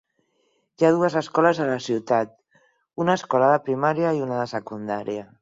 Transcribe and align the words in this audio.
Hi 0.79 0.85
ha 0.87 0.89
dues 0.95 1.17
escoles 1.21 1.59
a 1.65 1.67
la 1.71 1.75
ciutat, 1.89 2.33
una 3.05 3.19
escola 3.21 3.51
de 3.53 3.61
primària 3.69 4.17
i 4.21 4.27
una 4.31 4.43
de 4.43 4.51
secundària. 4.57 5.29